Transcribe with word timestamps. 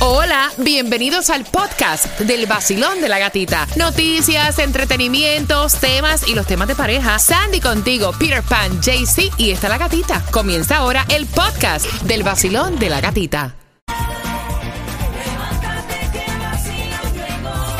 Hola, 0.00 0.52
bienvenidos 0.58 1.28
al 1.28 1.44
podcast 1.44 2.20
del 2.20 2.46
vacilón 2.46 3.00
de 3.00 3.08
la 3.08 3.18
gatita. 3.18 3.66
Noticias, 3.74 4.60
entretenimientos, 4.60 5.74
temas 5.80 6.28
y 6.28 6.36
los 6.36 6.46
temas 6.46 6.68
de 6.68 6.76
pareja. 6.76 7.18
Sandy 7.18 7.58
contigo, 7.60 8.12
Peter 8.16 8.44
Pan, 8.44 8.80
JC 8.80 9.32
y 9.38 9.50
está 9.50 9.68
la 9.68 9.76
gatita. 9.76 10.22
Comienza 10.30 10.76
ahora 10.76 11.04
el 11.08 11.26
podcast 11.26 11.84
del 12.02 12.22
vacilón 12.22 12.78
de 12.78 12.90
la 12.90 13.00
gatita. 13.00 13.56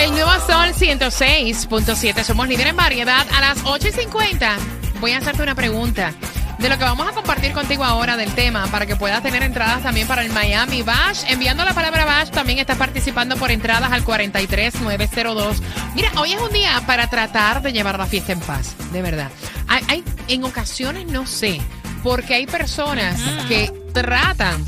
El 0.00 0.10
nuevo 0.10 0.32
Sol 0.44 0.74
106.7. 0.74 2.24
Somos 2.24 2.48
líderes 2.48 2.70
en 2.70 2.76
variedad. 2.76 3.24
A 3.32 3.40
las 3.40 3.58
8 3.62 3.88
y 3.88 3.92
50 3.92 4.56
voy 5.00 5.12
a 5.12 5.18
hacerte 5.18 5.42
una 5.44 5.54
pregunta 5.54 6.12
de 6.59 6.68
lo 6.68 6.77
que 6.77 6.84
vamos 6.84 7.06
a 7.06 7.12
compartir 7.12 7.52
contigo 7.52 7.84
ahora 7.84 8.16
del 8.16 8.34
tema 8.34 8.66
para 8.66 8.84
que 8.84 8.96
puedas 8.96 9.22
tener 9.22 9.43
entradas 9.43 9.82
también 9.82 10.09
para 10.09 10.22
el 10.22 10.32
Miami 10.32 10.82
Bash. 10.82 11.23
Enviando 11.29 11.64
la 11.64 11.73
palabra 11.73 12.04
Bash 12.04 12.30
también 12.30 12.59
estás 12.59 12.77
participando 12.77 13.36
por 13.36 13.50
entradas 13.50 13.92
al 13.92 14.02
43902. 14.05 15.62
Mira, 15.95 16.10
hoy 16.16 16.32
es 16.32 16.41
un 16.41 16.52
día 16.52 16.82
para 16.87 17.09
tratar 17.09 17.62
de 17.62 17.73
llevar 17.73 17.98
la 17.98 18.06
fiesta 18.06 18.32
en 18.32 18.41
paz, 18.41 18.74
de 18.92 19.02
verdad. 19.02 19.30
Hay, 19.68 19.84
hay 19.88 20.05
en 20.27 20.45
ocasiones 20.45 21.06
no 21.06 21.27
sé, 21.27 21.60
porque 22.02 22.34
hay 22.34 22.46
personas 22.46 23.20
que 23.46 23.73
tratan 23.93 24.65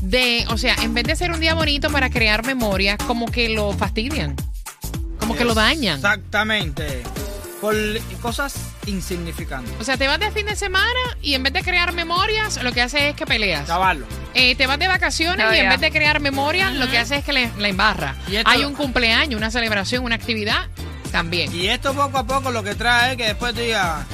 de, 0.00 0.46
o 0.48 0.56
sea, 0.56 0.74
en 0.82 0.94
vez 0.94 1.04
de 1.04 1.16
ser 1.16 1.32
un 1.32 1.40
día 1.40 1.54
bonito 1.54 1.90
para 1.90 2.10
crear 2.10 2.46
memorias, 2.46 2.96
como 3.06 3.26
que 3.26 3.48
lo 3.48 3.72
fastidian, 3.72 4.36
como 5.18 5.34
que 5.34 5.44
lo 5.44 5.54
dañan. 5.54 5.96
Exactamente. 5.96 7.02
Por 7.60 7.74
cosas 8.22 8.54
insignificantes. 8.88 9.72
O 9.80 9.84
sea, 9.84 9.96
te 9.96 10.06
vas 10.06 10.18
de 10.18 10.30
fin 10.30 10.46
de 10.46 10.56
semana 10.56 10.88
y 11.22 11.34
en 11.34 11.42
vez 11.42 11.52
de 11.52 11.62
crear 11.62 11.92
memorias, 11.92 12.62
lo 12.62 12.72
que 12.72 12.80
haces 12.82 13.02
es 13.02 13.14
que 13.14 13.26
peleas. 13.26 13.66
Chavarlo. 13.66 14.06
Eh, 14.34 14.54
te 14.56 14.66
vas 14.66 14.78
de 14.78 14.88
vacaciones 14.88 15.46
y 15.54 15.58
en 15.58 15.68
vez 15.68 15.80
de 15.80 15.90
crear 15.90 16.20
memorias, 16.20 16.74
lo 16.74 16.88
que 16.90 16.98
haces 16.98 17.18
es 17.18 17.24
que 17.24 17.32
le, 17.32 17.50
la 17.58 17.68
embarra. 17.68 18.14
Hay 18.44 18.64
un 18.64 18.74
cumpleaños, 18.74 19.36
una 19.38 19.50
celebración, 19.50 20.04
una 20.04 20.14
actividad, 20.16 20.66
también. 21.12 21.54
Y 21.54 21.68
esto 21.68 21.94
poco 21.94 22.18
a 22.18 22.26
poco 22.26 22.50
lo 22.50 22.62
que 22.62 22.74
trae 22.74 23.12
es 23.12 23.16
que 23.16 23.24
después 23.24 23.54
tú 23.54 23.60
digas, 23.60 24.04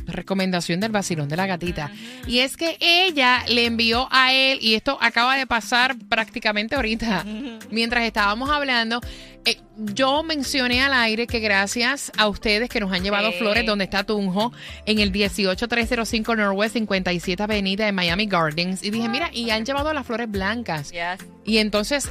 Recomendación 0.05 0.79
del 0.79 0.91
vacilón 0.91 1.29
de 1.29 1.37
la 1.37 1.47
gatita. 1.47 1.91
Y 2.27 2.39
es 2.39 2.57
que 2.57 2.77
ella 2.79 3.43
le 3.47 3.65
envió 3.65 4.07
a 4.11 4.33
él, 4.33 4.59
y 4.61 4.75
esto 4.75 4.97
acaba 5.01 5.37
de 5.37 5.47
pasar 5.47 5.95
prácticamente 6.09 6.75
ahorita, 6.75 7.25
mientras 7.71 8.03
estábamos 8.03 8.49
hablando. 8.49 9.01
eh, 9.45 9.57
yo 9.77 10.21
mencioné 10.23 10.81
al 10.83 10.93
aire 10.93 11.25
que 11.25 11.39
gracias 11.39 12.11
a 12.17 12.27
ustedes 12.27 12.69
que 12.69 12.79
nos 12.79 12.91
han 12.91 13.03
llevado 13.03 13.31
flores 13.31 13.65
donde 13.65 13.85
está 13.85 14.03
Tunjo, 14.03 14.51
en 14.85 14.99
el 14.99 15.11
18305 15.11 16.35
Northwest 16.35 16.73
57 16.73 17.41
Avenida 17.41 17.85
de 17.85 17.91
Miami 17.91 18.27
Gardens. 18.27 18.83
Y 18.83 18.91
dije, 18.91 19.09
mira, 19.09 19.29
y 19.33 19.49
han 19.49 19.65
llevado 19.65 19.93
las 19.93 20.05
flores 20.05 20.29
blancas. 20.29 20.91
Yes. 20.91 21.25
Y 21.45 21.57
entonces 21.57 22.09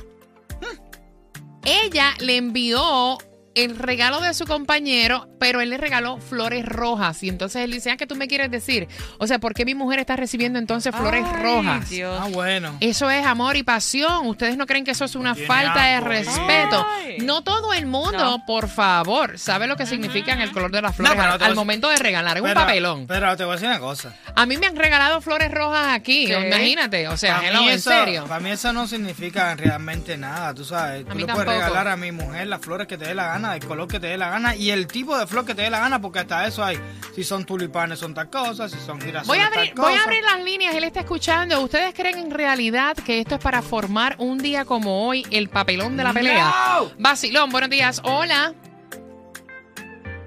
ella 1.64 2.14
le 2.20 2.36
envió 2.36 3.18
el 3.54 3.76
regalo 3.76 4.20
de 4.20 4.32
su 4.34 4.46
compañero, 4.46 5.28
pero 5.40 5.60
él 5.60 5.70
le 5.70 5.76
regaló 5.76 6.18
flores 6.18 6.64
rojas. 6.64 7.22
Y 7.22 7.28
entonces 7.28 7.62
él 7.64 7.72
dice, 7.72 7.90
ah, 7.90 7.96
¿qué 7.96 8.06
tú 8.06 8.14
me 8.14 8.28
quieres 8.28 8.50
decir? 8.50 8.86
O 9.18 9.26
sea, 9.26 9.38
¿por 9.40 9.54
qué 9.54 9.64
mi 9.64 9.74
mujer 9.74 9.98
está 9.98 10.14
recibiendo 10.16 10.58
entonces 10.58 10.94
flores 10.94 11.24
Ay, 11.26 11.42
rojas? 11.42 11.90
Dios. 11.90 12.18
Ah, 12.22 12.28
bueno. 12.30 12.76
Eso 12.80 13.10
es 13.10 13.26
amor 13.26 13.56
y 13.56 13.62
pasión. 13.62 14.26
Ustedes 14.26 14.56
no 14.56 14.66
creen 14.66 14.84
que 14.84 14.92
eso 14.92 15.04
es 15.04 15.14
una 15.16 15.34
Tiene 15.34 15.48
falta 15.48 15.84
de 15.84 16.00
respeto. 16.00 16.86
Ay. 16.88 17.18
No 17.22 17.42
todo 17.42 17.72
el 17.74 17.86
mundo, 17.86 18.18
No. 18.18 18.44
por 18.46 18.68
favor, 18.68 19.38
sabe 19.38 19.66
lo 19.66 19.76
que 19.76 19.86
significan 19.86 20.40
el 20.40 20.52
color 20.52 20.70
de 20.70 20.82
las 20.82 20.94
flores 20.94 21.18
al, 21.18 21.42
a- 21.52 21.54
momento 21.54 21.88
de 21.88 21.96
regalar. 21.96 22.36
Es 22.36 22.42
un 22.42 22.54
papelón. 22.54 23.06
Pero 23.06 23.36
te 23.36 23.44
voy 23.44 23.52
a 23.52 23.56
decir 23.56 23.68
una 23.68 23.80
cosa. 23.80 24.14
A 24.36 24.46
mí 24.46 24.56
me 24.58 24.66
han 24.66 24.76
regalado 24.76 25.20
flores 25.20 25.50
rojas 25.50 25.88
aquí. 25.90 26.26
¿Qué? 26.26 26.46
Imagínate. 26.46 27.08
O 27.08 27.16
sea, 27.16 27.36
Para 27.36 27.48
hello, 27.48 27.60
mí 27.62 27.68
en 27.68 27.74
eso- 27.74 27.90
serio. 27.90 28.24
Para 28.28 28.40
mí 28.40 28.50
eso 28.50 28.72
no 28.72 28.86
significa 28.86 29.54
realmente 29.56 30.16
nada, 30.16 30.54
tú 30.54 30.64
sabes. 30.64 31.04
Tú 31.04 31.14
mí 31.14 31.20
le 31.22 31.26
tampoco. 31.26 31.46
puedes 31.46 31.60
regalar 31.62 31.88
a 31.88 31.96
mi 31.96 32.12
mujer 32.12 32.46
las 32.46 32.60
flores 32.60 32.86
que 32.86 32.96
te 32.96 33.06
dé 33.06 33.14
la 33.14 33.26
gana, 33.26 33.39
el 33.44 33.64
color 33.64 33.88
que 33.88 34.00
te 34.00 34.08
dé 34.08 34.16
la 34.16 34.30
gana 34.30 34.54
y 34.54 34.70
el 34.70 34.86
tipo 34.86 35.16
de 35.18 35.26
flor 35.26 35.44
que 35.44 35.54
te 35.54 35.62
dé 35.62 35.70
la 35.70 35.80
gana, 35.80 36.00
porque 36.00 36.20
hasta 36.20 36.46
eso 36.46 36.64
hay. 36.64 36.78
Si 37.14 37.24
son 37.24 37.44
tulipanes 37.44 37.98
son 37.98 38.14
tal 38.14 38.30
cosa, 38.30 38.68
si 38.68 38.78
son 38.78 39.00
girasoles 39.00 39.26
Voy 39.26 39.38
a, 39.38 39.46
abrir, 39.46 39.74
voy 39.74 39.94
a 39.94 40.02
abrir 40.02 40.22
las 40.22 40.44
líneas, 40.44 40.74
él 40.74 40.84
está 40.84 41.00
escuchando. 41.00 41.60
¿Ustedes 41.60 41.94
creen 41.94 42.18
en 42.18 42.30
realidad 42.30 42.96
que 42.96 43.20
esto 43.20 43.36
es 43.36 43.40
para 43.40 43.62
formar 43.62 44.16
un 44.18 44.38
día 44.38 44.64
como 44.64 45.06
hoy 45.06 45.26
el 45.30 45.48
papelón 45.48 45.96
de 45.96 46.04
la 46.04 46.12
pelea? 46.12 46.52
No. 46.78 46.90
Vacilón, 46.98 47.50
buenos 47.50 47.70
días. 47.70 48.00
Hola. 48.04 48.54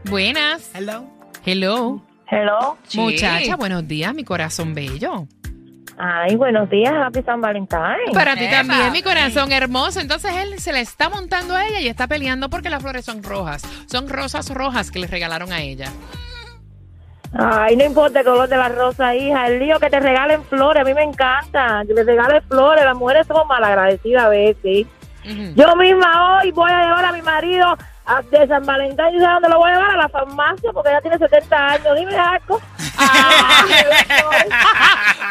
Buenas. 0.05 0.69
Hello. 0.73 1.09
Hello. 1.45 2.05
Hello. 2.27 2.77
Sí. 2.87 2.99
Muchacha, 2.99 3.55
buenos 3.55 3.87
días, 3.87 4.13
mi 4.13 4.23
corazón 4.23 4.73
bello. 4.73 5.27
Ay, 5.97 6.35
buenos 6.35 6.69
días, 6.69 6.93
Happy 6.93 7.21
San 7.23 7.41
Valentín. 7.41 7.77
Para 8.13 8.35
ti 8.35 8.49
también, 8.49 8.91
mi 8.91 9.01
corazón 9.01 9.51
hermoso. 9.51 9.99
Entonces 9.99 10.31
él 10.35 10.59
se 10.59 10.73
le 10.73 10.81
está 10.81 11.09
montando 11.09 11.55
a 11.55 11.65
ella 11.67 11.79
y 11.79 11.87
está 11.87 12.07
peleando 12.07 12.49
porque 12.49 12.69
las 12.69 12.81
flores 12.81 13.05
son 13.05 13.23
rojas. 13.23 13.63
Son 13.85 14.09
rosas 14.09 14.49
rojas 14.49 14.91
que 14.91 14.99
le 14.99 15.07
regalaron 15.07 15.51
a 15.53 15.61
ella. 15.61 15.91
Ay, 17.35 17.75
no 17.75 17.83
importa 17.85 18.19
el 18.19 18.25
color 18.25 18.47
de 18.47 18.57
la 18.57 18.69
rosa, 18.69 19.15
hija. 19.15 19.47
El 19.47 19.59
lío 19.59 19.79
que 19.79 19.89
te 19.89 19.99
regalen 19.99 20.43
flores, 20.45 20.81
a 20.81 20.85
mí 20.85 20.93
me 20.93 21.03
encanta. 21.03 21.83
Que 21.87 21.93
les 21.93 22.05
regalen 22.05 22.43
flores. 22.43 22.85
Las 22.85 22.95
mujeres 22.95 23.27
somos 23.27 23.47
malagradecidas 23.47 24.25
a 24.25 24.29
veces. 24.29 24.87
Yo 25.55 25.75
misma 25.77 26.39
hoy 26.39 26.51
voy 26.51 26.69
a 26.69 26.83
llevar 26.83 27.05
a 27.05 27.11
mi 27.13 27.21
marido 27.21 27.77
a, 28.05 28.21
de 28.21 28.47
San 28.47 28.65
Valentín. 28.65 29.05
¿Y 29.15 29.19
sabes 29.19 29.35
dónde 29.35 29.49
lo 29.49 29.57
voy 29.57 29.71
a 29.71 29.73
llevar? 29.75 29.91
A 29.91 29.97
la 29.97 30.09
farmacia, 30.09 30.71
porque 30.73 30.89
ella 30.89 31.01
tiene 31.01 31.17
70 31.17 31.67
años. 31.67 31.95
Dime, 31.97 32.13
Jaco. 32.13 32.61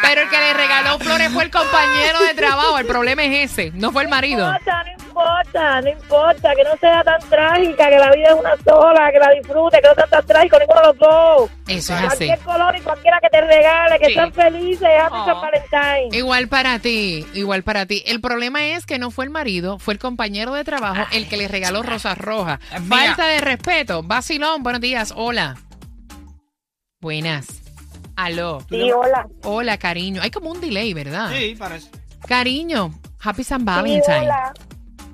Pero 0.02 0.20
el 0.22 0.28
que 0.28 0.38
le 0.38 0.54
regaló 0.54 0.98
flores 0.98 1.21
fue 1.32 1.44
el 1.44 1.50
compañero 1.50 2.20
de 2.26 2.34
trabajo. 2.34 2.78
El 2.78 2.86
problema 2.86 3.24
es 3.24 3.50
ese, 3.52 3.70
no 3.74 3.90
fue 3.92 4.02
el 4.02 4.10
No 4.10 4.16
marido. 4.16 4.46
importa, 4.46 4.82
no 4.84 4.90
importa, 4.92 5.80
no 5.82 5.88
importa. 5.90 6.54
Que 6.54 6.64
no 6.64 6.76
sea 6.80 7.02
tan 7.02 7.20
trágica, 7.28 7.88
que 7.88 7.98
la 7.98 8.10
vida 8.12 8.28
es 8.28 8.34
una 8.34 8.56
sola, 8.64 9.10
que 9.12 9.18
la 9.18 9.30
disfrute, 9.32 9.80
que 9.80 9.88
no 9.88 9.94
sea 9.94 10.06
tan 10.06 10.26
trágico 10.26 10.58
ninguno 10.58 10.80
de 10.80 10.86
los 10.88 10.98
dos. 10.98 11.50
Eso 11.68 11.94
es 11.96 12.02
así. 12.04 12.26
Cualquier 12.26 12.38
color 12.40 12.76
y 12.76 12.80
cualquiera 12.80 13.20
que 13.20 13.28
te 13.28 13.40
regale, 13.40 13.98
que 13.98 14.06
Sí. 14.06 14.12
estén 14.12 14.32
felices, 14.32 14.88
Happy 15.00 15.16
Oh. 15.18 15.24
San 15.26 15.40
Valentín. 15.40 16.14
Igual 16.18 16.48
para 16.48 16.78
ti, 16.78 17.26
igual 17.34 17.62
para 17.62 17.86
ti. 17.86 18.02
El 18.06 18.20
problema 18.20 18.64
es 18.66 18.86
que 18.86 18.98
no 18.98 19.10
fue 19.10 19.24
el 19.24 19.30
marido, 19.30 19.78
fue 19.78 19.94
el 19.94 20.00
compañero 20.00 20.54
de 20.54 20.64
trabajo 20.64 21.06
el 21.12 21.28
que 21.28 21.36
le 21.36 21.48
regaló 21.48 21.82
rosas 21.82 22.18
rojas. 22.18 22.60
Falta 22.88 23.26
de 23.26 23.40
respeto. 23.40 24.02
Vacilón, 24.02 24.62
buenos 24.62 24.80
días. 24.80 25.12
Hola. 25.16 25.56
Buenas. 27.00 27.61
Aló. 28.16 28.60
Sí, 28.68 28.90
hola. 28.92 29.26
Hola, 29.44 29.78
cariño. 29.78 30.20
Hay 30.22 30.30
como 30.30 30.50
un 30.50 30.60
delay, 30.60 30.92
¿verdad? 30.94 31.30
Sí, 31.30 31.54
parece. 31.58 31.90
Cariño, 32.26 32.90
Happy 33.22 33.44
San 33.44 33.60
Sí, 33.60 33.66
Valentine. 33.66 34.20
hola. 34.20 34.52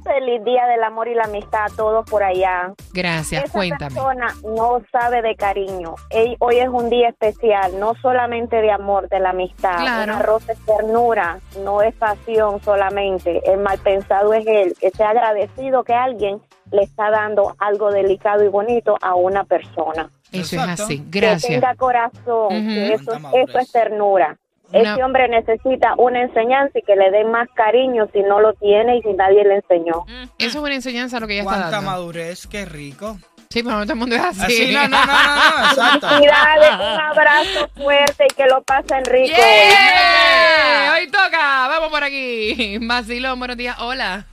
Feliz 0.04 0.42
día 0.42 0.64
del 0.66 0.82
amor 0.84 1.06
y 1.09 1.14
la 1.14 1.25
amistad 1.25 1.66
a 1.70 1.76
todos 1.76 2.09
por 2.09 2.22
allá. 2.22 2.72
Gracias, 2.94 3.44
Esa 3.44 3.53
cuéntame. 3.53 3.94
persona 3.94 4.28
no 4.42 4.81
sabe 4.91 5.20
de 5.20 5.36
cariño. 5.36 5.97
Hoy 6.38 6.56
es 6.59 6.69
un 6.69 6.88
día 6.88 7.10
especial, 7.10 7.78
no 7.78 7.92
solamente 8.00 8.56
de 8.56 8.71
amor, 8.71 9.10
de 9.10 9.21
la 9.21 9.30
amistad. 9.30 9.77
Claro. 9.77 10.15
Una 10.15 10.22
rosa 10.22 10.53
es 10.53 10.65
ternura, 10.65 11.39
no 11.62 11.83
es 11.83 11.94
pasión 11.97 12.59
solamente. 12.62 13.42
El 13.53 13.59
mal 13.60 13.78
pensado 13.80 14.33
es 14.33 14.47
él, 14.47 14.74
que 14.80 14.89
sea 14.91 15.10
agradecido 15.10 15.84
que 15.84 15.92
alguien 15.92 16.41
le 16.71 16.83
está 16.84 17.10
dando 17.10 17.54
algo 17.59 17.91
delicado 17.91 18.42
y 18.44 18.48
bonito 18.48 18.97
a 19.03 19.15
una 19.15 19.44
persona. 19.44 20.10
Eso 20.33 20.57
es 20.57 20.69
así. 20.80 20.98
Que 21.10 21.21
Gracias. 21.21 21.53
tenga 21.60 21.75
corazón, 21.77 22.48
que 22.48 22.95
eso, 22.95 23.13
Cuánta 23.21 23.60
es 23.60 23.72
ternura. 23.72 24.36
Una- 24.71 24.92
Ese 24.92 25.03
hombre 25.03 25.28
necesita 25.28 25.95
una 25.97 26.21
enseñanza 26.21 26.78
y 26.78 26.83
que 26.83 26.95
le 26.95 27.10
den 27.10 27.30
más 27.30 27.48
cariño 27.54 28.07
si 28.13 28.21
no 28.21 28.39
lo 28.41 28.53
tiene 28.54 28.98
y 28.98 29.03
si 29.03 29.13
nadie 29.15 29.42
le 29.45 29.57
enseñó. 29.57 30.04
Eso 30.39 30.59
es 30.59 30.65
una 30.65 30.75
enseñanza 30.75 31.19
lo 31.21 31.27
que 31.27 31.34
ella 31.34 31.42
está 31.45 31.54
Cuánta 31.54 31.71
dando. 31.77 31.91
madurez, 31.91 32.47
qué 32.47 32.66
rico. 32.66 33.16
Sí, 33.48 33.63
pero 33.63 33.77
no 33.77 33.84
todo 33.84 33.95
el 33.95 33.98
mundo 33.98 34.15
es 34.15 34.21
así. 34.21 34.42
Así, 34.42 34.72
no, 34.75 34.86
no, 34.89 35.07
no, 35.07 35.07
no, 35.07 35.69
exacto. 35.71 36.07
Un 36.21 37.01
abrazo 37.01 37.69
fuerte 37.77 38.27
y 38.30 38.34
que 38.34 38.45
lo 38.45 38.60
pasen 38.63 39.07
rico. 39.07 39.34
¡Yeah! 39.34 40.92
Hoy 40.98 41.07
toca. 41.07 41.66
Vamos 41.69 41.89
por 41.89 42.04
aquí. 42.04 42.77
Vacilón, 42.83 43.39
buenos 43.39 43.57
días. 43.57 43.75
Hola. 43.80 44.27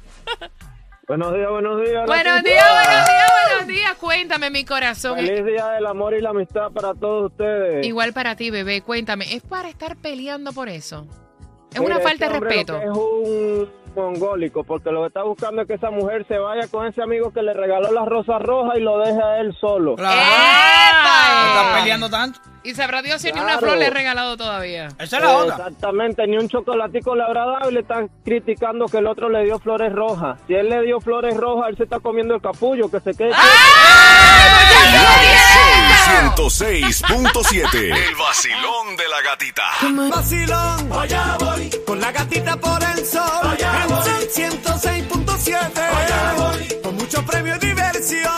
Buenos 1.08 1.34
días, 1.34 1.50
buenos 1.50 1.82
días. 1.82 2.06
Buenos 2.08 2.08
días, 2.08 2.08
buenos 2.08 2.44
días, 2.44 2.66
buenos 2.74 2.86
días. 2.88 3.05
Cuéntame, 4.26 4.50
mi 4.50 4.66
corazón. 4.66 5.18
Feliz 5.18 5.46
día 5.46 5.68
del 5.74 5.86
amor 5.86 6.16
y 6.16 6.22
la 6.22 6.32
amistad 6.32 6.72
para 6.72 6.96
todos 6.96 7.32
ustedes. 7.32 7.86
Igual 7.86 8.12
para 8.12 8.36
ti, 8.36 8.50
bebé. 8.50 8.82
Cuéntame, 8.82 9.32
¿es 9.36 9.44
para 9.44 9.70
estar 9.70 9.98
peleando 9.98 10.52
por 10.52 10.68
eso? 10.68 11.06
Es 11.72 11.80
Mira, 11.80 11.98
una 11.98 12.04
falta 12.04 12.26
este 12.26 12.30
de 12.30 12.34
hombre 12.34 12.50
respeto. 12.50 12.82
Es 12.82 12.90
un 12.90 13.70
mongólico, 13.96 14.64
porque 14.64 14.92
lo 14.92 15.02
que 15.02 15.08
está 15.08 15.24
buscando 15.24 15.62
es 15.62 15.68
que 15.68 15.76
esa 15.76 15.90
mujer 15.90 16.26
se 16.28 16.38
vaya 16.38 16.68
con 16.70 16.86
ese 16.86 17.02
amigo 17.02 17.32
que 17.32 17.42
le 17.42 17.54
regaló 17.54 17.92
las 17.92 18.06
rosas 18.06 18.42
rojas 18.42 18.78
y 18.78 18.82
lo 18.82 19.00
deje 19.00 19.22
a 19.22 19.40
él 19.40 19.56
solo. 19.60 19.96
Claro. 19.96 20.22
Estás 21.48 21.80
peleando 21.80 22.10
tanto. 22.10 22.40
Y 22.64 22.74
sabrá 22.74 23.02
Dios 23.04 23.22
si 23.22 23.32
ni 23.32 23.40
una 23.40 23.60
flor 23.60 23.78
le 23.78 23.86
he 23.86 23.90
regalado 23.92 24.38
todavía. 24.38 24.88
Esa 24.98 25.18
es 25.18 25.24
la 25.24 25.38
otra. 25.38 25.56
Exactamente, 25.56 26.26
ni 26.26 26.38
un 26.38 26.50
chocolatico 26.50 27.16
le 27.16 27.24
habrá 27.24 27.46
dado 27.46 27.70
y 27.70 27.74
le 27.74 27.82
están 27.82 28.10
criticando 28.24 28.88
que 28.88 28.98
el 28.98 29.08
otro 29.08 29.30
le 29.30 29.44
dio 29.44 29.60
flores 29.60 29.94
rojas. 29.94 30.40
Si 30.48 30.56
él 30.56 30.70
le 30.70 30.82
dio 30.82 31.00
flores 31.00 31.38
rojas, 31.38 31.70
él 31.70 31.78
se 31.78 31.84
está 31.84 32.00
comiendo 32.00 32.34
el 32.34 32.42
capullo, 32.42 32.90
que 32.90 33.00
se 33.00 33.14
quede. 33.14 33.34
Sol 33.34 33.42
106.7. 36.36 37.76
El 37.76 38.16
vacilón 38.16 38.96
de 38.98 39.08
la 39.08 39.22
gatita. 39.22 39.64
Vacilón, 40.10 40.92
allá 40.92 41.38
voy, 41.40 41.70
con 41.86 42.00
la 42.00 42.12
gatita 42.12 42.58
por 42.58 42.84
el 42.84 43.06
sol, 43.06 43.55
106.7, 43.88 45.78
allá 45.78 46.34
voy, 46.38 46.82
con 46.82 46.98
y 46.98 47.66
diversión. 47.66 48.32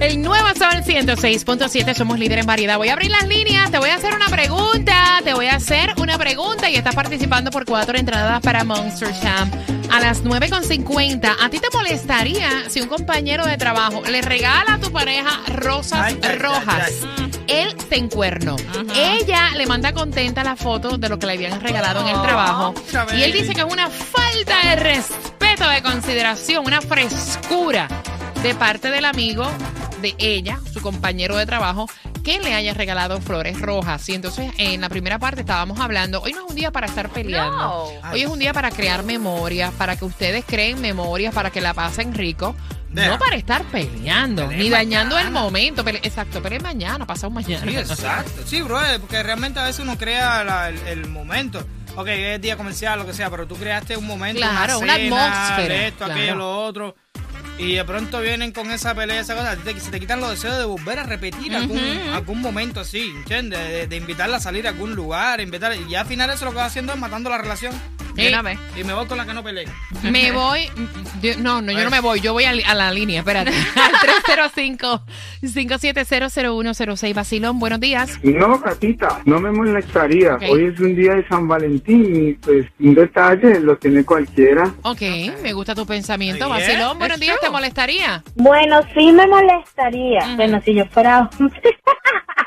El 0.00 0.22
nuevo 0.22 0.48
Sol 0.48 0.82
106.7, 0.84 1.94
somos 1.94 2.18
líder 2.18 2.38
en 2.38 2.46
variedad. 2.46 2.78
Voy 2.78 2.88
a 2.88 2.94
abrir 2.94 3.10
las 3.10 3.26
líneas, 3.28 3.70
te 3.70 3.78
voy 3.78 3.90
a 3.90 3.96
hacer 3.96 4.14
una 4.14 4.26
pregunta, 4.28 5.20
te 5.22 5.34
voy 5.34 5.46
a 5.46 5.56
hacer 5.56 5.94
una 5.98 6.18
pregunta 6.18 6.70
y 6.70 6.76
estás 6.76 6.94
participando 6.94 7.50
por 7.50 7.64
cuatro 7.66 7.96
entradas 7.98 8.40
para 8.40 8.64
Monster 8.64 9.12
Champ 9.20 9.54
a 9.90 10.00
las 10.00 10.24
9.50. 10.24 11.36
¿A 11.40 11.50
ti 11.50 11.58
te 11.58 11.68
molestaría 11.76 12.70
si 12.70 12.80
un 12.80 12.88
compañero 12.88 13.44
de 13.44 13.58
trabajo 13.58 14.02
le 14.10 14.22
regala 14.22 14.74
a 14.74 14.78
tu 14.78 14.90
pareja 14.90 15.40
rosas 15.48 16.00
Ay, 16.00 16.18
ay, 16.22 16.30
ay, 16.30 16.38
rojas? 16.38 16.92
ay. 17.18 17.31
Él 17.46 17.74
se 17.88 17.96
encuernó. 17.96 18.56
Ella 18.94 19.50
le 19.56 19.66
manda 19.66 19.92
contenta 19.92 20.44
la 20.44 20.56
foto 20.56 20.98
de 20.98 21.08
lo 21.08 21.18
que 21.18 21.26
le 21.26 21.32
habían 21.34 21.60
regalado 21.60 22.00
en 22.00 22.08
el 22.08 22.22
trabajo. 22.22 22.74
Chávez. 22.90 23.14
Y 23.14 23.22
él 23.22 23.32
dice 23.32 23.54
que 23.54 23.60
es 23.60 23.72
una 23.72 23.88
falta 23.90 24.56
de 24.68 24.76
respeto, 24.76 25.68
de 25.68 25.82
consideración, 25.82 26.66
una 26.66 26.80
frescura 26.80 27.88
de 28.42 28.54
parte 28.54 28.90
del 28.90 29.04
amigo 29.04 29.46
de 30.00 30.14
ella, 30.18 30.58
su 30.72 30.80
compañero 30.80 31.36
de 31.36 31.46
trabajo, 31.46 31.88
que 32.24 32.40
le 32.40 32.54
haya 32.54 32.74
regalado 32.74 33.20
flores 33.20 33.60
rojas. 33.60 34.08
Y 34.08 34.14
entonces 34.14 34.52
en 34.58 34.80
la 34.80 34.88
primera 34.88 35.18
parte 35.18 35.40
estábamos 35.40 35.80
hablando, 35.80 36.20
hoy 36.20 36.32
no 36.32 36.44
es 36.44 36.50
un 36.50 36.56
día 36.56 36.70
para 36.70 36.86
estar 36.86 37.08
peleando. 37.08 37.92
Hoy 38.12 38.22
es 38.22 38.28
un 38.28 38.38
día 38.38 38.52
para 38.52 38.70
crear 38.70 39.04
memorias, 39.04 39.72
para 39.74 39.96
que 39.96 40.04
ustedes 40.04 40.44
creen 40.44 40.80
memorias, 40.80 41.34
para 41.34 41.50
que 41.50 41.60
la 41.60 41.74
pasen 41.74 42.14
rico. 42.14 42.54
Deja. 42.92 43.08
No 43.08 43.18
para 43.18 43.36
estar 43.36 43.62
peleando, 43.64 44.46
ni 44.48 44.68
dañando 44.68 45.18
el 45.18 45.30
momento. 45.30 45.82
Pele- 45.84 46.00
exacto, 46.02 46.42
pero 46.42 46.60
mañana, 46.62 47.06
pasado 47.06 47.30
mañana. 47.30 47.64
Sí, 47.66 47.76
exacto. 47.76 48.42
Sí, 48.46 48.60
bro, 48.62 48.84
eh, 48.84 48.98
porque 48.98 49.22
realmente 49.22 49.58
a 49.60 49.64
veces 49.64 49.80
uno 49.80 49.96
crea 49.96 50.44
la- 50.44 50.68
el, 50.68 50.78
el 50.86 51.08
momento. 51.08 51.66
Ok, 51.96 52.08
es 52.08 52.40
día 52.40 52.56
comercial, 52.56 52.98
lo 52.98 53.06
que 53.06 53.12
sea, 53.14 53.30
pero 53.30 53.46
tú 53.46 53.56
creaste 53.56 53.96
un 53.96 54.06
momento, 54.06 54.40
Claro, 54.40 54.78
una 54.78 54.94
cena, 54.96 55.24
atmósfera, 55.26 55.74
de 55.74 55.86
esto, 55.88 56.04
claro. 56.04 56.12
aquello, 56.14 56.34
lo 56.36 56.58
otro. 56.64 56.96
Y 57.58 57.74
de 57.74 57.84
pronto 57.84 58.20
vienen 58.20 58.50
con 58.52 58.70
esa 58.70 58.94
pelea, 58.94 59.20
esa 59.20 59.34
cosa, 59.36 59.56
te- 59.56 59.78
se 59.78 59.90
te 59.90 60.00
quitan 60.00 60.20
los 60.20 60.30
deseos 60.30 60.56
de 60.56 60.64
volver 60.64 60.98
a 60.98 61.02
repetir 61.02 61.54
algún, 61.54 61.78
algún 62.12 62.40
momento 62.40 62.80
así, 62.80 63.12
¿entiendes? 63.14 63.58
De, 63.58 63.86
de 63.86 63.96
invitarla 63.96 64.38
a 64.38 64.40
salir 64.40 64.66
a 64.66 64.70
algún 64.70 64.94
lugar, 64.94 65.40
invitarla, 65.40 65.76
y 65.76 65.88
ya 65.88 66.00
al 66.00 66.06
final 66.06 66.30
eso 66.30 66.46
lo 66.46 66.50
que 66.52 66.56
va 66.58 66.64
haciendo 66.64 66.92
es 66.94 66.98
matando 66.98 67.28
la 67.30 67.38
relación. 67.38 67.74
De 68.14 68.28
una 68.28 68.42
vez. 68.42 68.58
Y 68.78 68.84
me 68.84 68.92
voy 68.92 69.06
con 69.06 69.16
la 69.18 69.24
que 69.26 69.32
no 69.34 69.42
peleé. 69.42 69.66
Me 70.02 70.32
voy. 70.32 70.68
yo- 71.22 71.36
no, 71.38 71.62
no, 71.62 71.72
yo 71.72 71.84
no 71.84 71.90
me 71.90 72.00
voy. 72.00 72.20
Yo 72.20 72.32
voy 72.32 72.44
a, 72.44 72.52
la 72.74 72.90
línea. 72.92 73.20
Espérate. 73.20 73.50
Al 73.76 73.92
305-5700106. 75.42 77.14
Vacilón, 77.14 77.58
buenos 77.58 77.80
días. 77.80 78.18
No, 78.22 78.58
gatita, 78.58 79.20
no 79.24 79.40
me 79.40 79.50
molestaría. 79.50 80.36
Hoy 80.48 80.66
es 80.72 80.80
un 80.80 80.94
día 80.94 81.14
de 81.14 81.26
San 81.28 81.48
Valentín 81.48 82.28
y 82.28 82.32
pues 82.34 82.66
un 82.80 82.94
detalle 82.94 83.60
lo 83.60 83.76
tiene 83.76 84.04
cualquiera. 84.04 84.72
Ok, 84.82 85.00
me 85.42 85.52
gusta 85.52 85.74
tu 85.74 85.86
pensamiento. 85.86 86.46
Bien, 86.46 86.58
Vacilón, 86.60 86.98
buenos 86.98 87.18
días. 87.20 87.36
¿Te 87.40 87.50
molestaría? 87.50 88.22
Bueno, 88.34 88.80
sí 88.94 89.10
me 89.12 89.26
molestaría. 89.26 90.34
Bueno, 90.36 90.60
si 90.64 90.74
yo 90.74 90.84
fuera. 90.86 91.28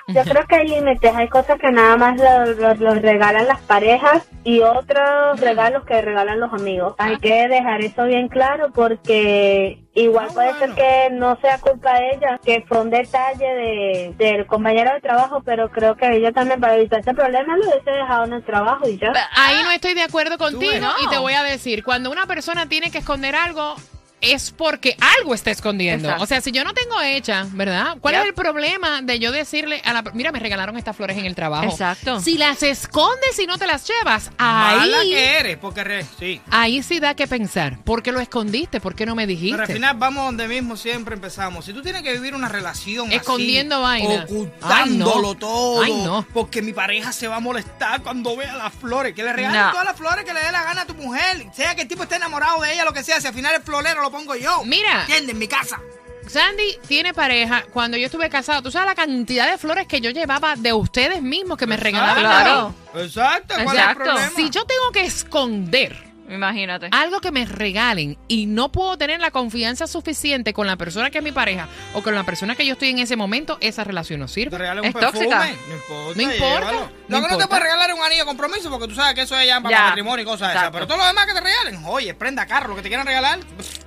yo 0.08 0.24
creo 0.24 0.46
que 0.48 0.56
hay 0.56 0.68
límites. 0.68 1.16
Hay 1.16 1.28
cosas 1.30 1.60
que 1.60 1.72
nada 1.72 1.98
más 1.98 2.18
los 2.20 2.58
lo, 2.58 2.76
lo 2.76 2.96
regalan 2.96 3.48
las 3.48 3.62
parejas 3.62 4.28
y 4.44 4.60
otros 4.62 5.40
regalos 5.40 5.84
que 5.86 6.02
regalan 6.02 6.40
los 6.40 6.54
amigos. 6.54 6.96
Hay 6.98 7.18
que 7.18 7.48
dejar 7.48 7.82
eso 7.82 8.06
bien 8.06 8.28
claro 8.28 8.72
porque 8.74 9.80
igual 9.96 10.28
Ah, 10.30 10.34
puede 10.34 10.54
ser 10.60 10.72
que 10.74 11.10
no 11.12 11.38
sea 11.42 11.58
culpa 11.60 11.94
de 12.00 12.10
ella, 12.12 12.40
que 12.44 12.64
fue 12.68 12.82
un 12.82 12.90
detalle 12.90 13.46
de, 13.46 14.14
del 14.18 14.46
compañero 14.46 14.94
de 14.94 15.02
trabajo, 15.02 15.42
pero 15.46 15.70
creo 15.72 15.96
que 15.96 16.16
ella 16.16 16.32
también 16.32 16.60
para 16.60 16.76
evitar 16.76 17.00
ese 17.00 17.14
problema 17.14 17.56
lo 17.58 17.68
hubiese 17.70 17.92
dejado 17.92 18.26
en 18.26 18.34
el 18.34 18.44
trabajo 18.44 18.88
y 18.88 18.98
ya. 18.98 19.14
Ahí 19.36 19.64
no 19.64 19.72
estoy 19.72 19.94
de 19.94 20.04
acuerdo 20.04 20.38
contigo 20.38 20.88
y 21.04 21.10
te 21.10 21.18
voy 21.18 21.34
a 21.34 21.44
decir, 21.44 21.84
cuando 21.84 22.12
una 22.12 22.26
persona 22.28 22.68
tiene 22.68 22.92
que 22.92 23.00
esconder 23.00 23.36
algo 23.36 23.76
es 24.22 24.52
porque 24.52 24.98
algo 25.20 25.34
está 25.36 25.52
escondiendo. 25.52 26.08
Exacto. 26.08 26.24
O 26.24 26.28
sea, 26.28 26.42
si 26.42 26.52
yo 26.52 26.64
no 26.64 26.74
tengo 26.74 27.00
hecha, 27.02 27.46
¿verdad? 27.52 27.98
¿Cuál 28.02 28.16
Yep. 28.16 28.22
es 28.24 28.28
el 28.30 28.34
problema 28.34 29.02
de 29.02 29.20
yo 29.20 29.32
decirle 29.32 29.82
a 29.86 29.94
la... 29.94 30.02
Mira, 30.14 30.32
me 30.32 30.40
regalaron 30.40 30.78
estas 30.78 30.96
flores 30.96 31.18
en 31.18 31.26
el 31.26 31.36
trabajo. 31.36 31.66
Exacto. 31.66 32.20
Si 32.22 32.38
las 32.38 32.64
escondes 32.64 33.38
y 33.40 33.46
no 33.46 33.58
te 33.58 33.68
las 33.68 33.88
llevas, 33.88 34.32
Mala 34.40 35.00
ahí... 35.02 35.10
que 35.12 35.38
eres, 35.40 35.58
porque 35.58 35.84
re- 35.84 36.06
sí. 36.18 36.42
Ahí 36.50 36.82
sí 36.82 37.00
da 37.00 37.14
que 37.14 37.28
pensar. 37.28 37.78
¿Por 37.84 38.02
qué 38.02 38.12
lo 38.12 38.20
escondiste? 38.20 38.80
¿Por 38.80 38.96
qué 38.96 39.06
no 39.06 39.16
me 39.16 39.28
dijiste? 39.28 39.54
Pero 39.58 39.64
al 39.68 39.74
final 39.74 39.96
vamos 39.98 40.26
donde 40.26 40.48
mismo 40.48 40.76
siempre 40.78 41.16
empezamos. 41.16 41.66
Si 41.66 41.74
tú 41.74 41.82
tienes 41.82 42.02
que 42.02 42.14
vivir 42.14 42.34
una 42.36 42.50
relación 42.50 43.08
así, 43.08 43.16
Escondiendo 43.18 43.82
vaina. 43.82 44.24
ocultándolo 44.24 45.16
Ay, 45.16 45.22
no. 45.22 45.36
todo, 45.36 45.82
Ay, 45.84 45.94
no. 46.04 46.26
porque 46.34 46.62
mi 46.62 46.74
pareja 46.74 47.12
se 47.12 47.28
va 47.28 47.36
a 47.38 47.40
molestar 47.40 48.02
cuando 48.02 48.36
vea 48.36 48.56
las 48.56 48.74
flores, 48.74 49.14
que 49.14 49.24
le 49.24 49.34
regalen 49.34 49.62
No. 49.62 49.72
todas 49.72 49.86
las 49.86 49.96
flores 49.98 50.26
que 50.26 50.34
le 50.34 50.40
dé 50.42 50.52
la 50.52 50.64
gana 50.64 50.82
a 50.82 50.86
tu 50.86 50.94
mujer, 50.96 51.46
sea 51.54 51.76
que 51.76 51.82
el 51.84 51.88
tipo 51.88 52.04
esté 52.04 52.16
enamorado 52.16 52.62
de 52.62 52.74
ella, 52.74 52.86
lo 52.86 52.94
que 52.94 53.04
sea, 53.04 53.20
si 53.22 53.28
al 53.28 53.34
final 53.34 53.54
el 53.56 53.62
florero 53.62 54.02
lo 54.06 54.12
pongo 54.12 54.36
yo. 54.36 54.64
Mira. 54.66 55.02
¿Entiendes? 55.02 55.32
En 55.32 55.40
mi 55.40 55.48
casa. 55.48 55.80
Sandy 56.28 56.78
tiene 56.88 57.14
pareja. 57.14 57.66
Cuando 57.72 57.98
yo 57.98 58.06
estuve 58.06 58.30
casado, 58.30 58.64
¿tú 58.64 58.72
sabes 58.72 58.88
la 58.88 58.96
cantidad 58.96 59.50
de 59.50 59.58
flores 59.58 59.88
que 59.88 60.02
yo 60.02 60.10
llevaba 60.10 60.56
de 60.56 60.74
ustedes 60.74 61.22
mismos 61.22 61.58
que 61.58 61.68
me 61.68 61.78
regalaban? 61.78 62.20
Claro. 62.20 62.76
Exacto. 62.96 63.54
¿Cuál 63.64 63.78
Exacto. 63.78 64.04
es 64.04 64.10
el 64.10 64.14
problema? 64.14 64.36
Si 64.36 64.50
yo 64.50 64.66
tengo 64.66 64.92
que 64.92 65.06
esconder 65.06 66.04
Imagínate. 66.30 66.90
algo 66.92 67.22
que 67.22 67.32
me 67.32 67.46
regalen 67.46 68.18
y 68.28 68.46
no 68.48 68.72
puedo 68.72 68.98
tener 68.98 69.20
la 69.20 69.32
confianza 69.32 69.88
suficiente 69.88 70.54
con 70.54 70.66
la 70.68 70.76
persona 70.76 71.10
que 71.12 71.20
es 71.20 71.24
mi 71.24 71.32
pareja 71.32 71.68
o 71.94 72.02
con 72.02 72.16
la 72.16 72.24
persona 72.24 72.56
que 72.56 72.66
yo 72.66 72.74
estoy 72.74 72.90
en 72.90 73.00
ese 73.00 73.16
momento, 73.16 73.58
esa 73.62 73.84
relación 73.84 74.20
no 74.20 74.26
te 74.26 74.34
sirve. 74.34 74.58
regalen 74.58 74.84
un 74.84 74.88
Es 74.88 74.94
perfume, 74.94 75.26
tóxica. 75.26 75.46
no 75.68 75.76
importa. 75.76 76.16
No 76.16 76.22
importa, 76.22 76.60
llévalo. 76.72 76.80
no 77.08 77.20
Lo 77.20 77.28
que 77.28 77.32
no 77.34 77.38
te 77.38 77.48
puedes 77.48 77.64
regalar 77.64 77.90
es 77.90 77.96
un 77.96 78.04
anillo 78.04 78.22
de 78.22 78.26
compromiso 78.28 78.70
porque 78.70 78.88
tú 78.88 78.96
sabes 78.96 79.14
que 79.14 79.22
eso 79.22 79.38
es 79.38 79.46
ya 79.48 79.62
para 79.62 79.76
Ya. 79.78 79.84
matrimonio 79.88 80.24
y 80.24 80.26
cosas 80.26 80.50
esas. 80.50 80.56
Exacto. 80.56 80.74
Pero 80.74 80.88
todo 80.88 80.98
lo 80.98 81.06
demás 81.06 81.26
que 81.28 81.34
te 81.34 81.42
regalen, 81.42 81.82
oye, 81.86 82.14
prenda 82.14 82.46
carro, 82.46 82.70
lo 82.70 82.76
que 82.76 82.82
te 82.82 82.88
quieran 82.90 83.06
regalar. 83.06 83.40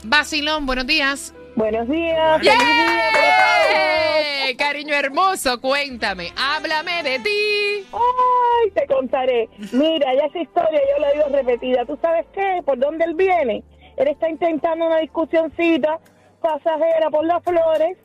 Vacilón, 0.05 0.65
buenos 0.67 0.87
días. 0.87 1.33
Buenos 1.59 1.89
días, 1.89 2.39
feliz 2.39 2.57
día 2.57 3.11
para 3.13 3.37
todos. 3.37 4.49
¡Eh! 4.49 4.57
Cariño 4.57 4.95
hermoso, 4.95 5.61
cuéntame, 5.61 6.33
háblame 6.37 7.03
de 7.03 7.19
ti. 7.19 7.85
Ay, 7.93 8.71
te 8.77 8.87
contaré. 8.87 9.49
Mira, 9.73 10.15
ya 10.15 10.27
esa 10.27 10.39
historia 10.39 10.81
yo 10.81 11.03
la 11.03 11.11
digo 11.11 11.25
repetida. 11.33 11.85
¿Tú 11.85 11.99
sabes 12.01 12.27
qué? 12.33 12.63
¿Por 12.65 12.79
dónde 12.79 13.07
él 13.07 13.15
viene? 13.15 13.65
Él 13.97 14.07
está 14.07 14.31
intentando 14.31 14.87
una 14.87 14.99
discusioncita 14.99 15.99
pasajera 16.41 17.11
por 17.11 17.27
las 17.27 17.43
flores. 17.43 17.99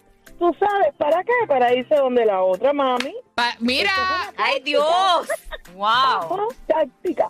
¿Tú 0.43 0.53
sabes 0.59 0.93
para 0.97 1.23
qué? 1.23 1.31
Para 1.47 1.73
irse 1.73 1.95
donde 1.95 2.25
la 2.25 2.41
otra, 2.41 2.73
mami. 2.73 3.15
Pa- 3.33 3.55
mira, 3.61 3.93
¡Ay, 4.35 4.59
Dios! 4.61 4.83
¡Wow! 5.73 6.49
Táctica. 6.67 7.29